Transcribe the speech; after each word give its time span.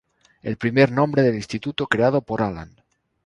El 0.41 0.57
primer 0.57 0.91
nombre 0.91 1.21
del 1.21 1.35
instituto 1.35 1.85
creado 1.85 2.21
por 2.23 2.41
Alan. 2.41 2.71